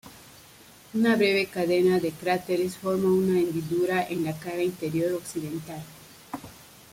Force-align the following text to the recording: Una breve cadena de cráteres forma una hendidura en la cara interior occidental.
Una 0.95 1.15
breve 1.15 1.45
cadena 1.47 1.99
de 1.99 2.09
cráteres 2.09 2.75
forma 2.75 3.07
una 3.13 3.37
hendidura 3.39 4.01
en 4.09 4.23
la 4.23 4.33
cara 4.35 4.63
interior 4.63 5.13
occidental. 5.13 5.83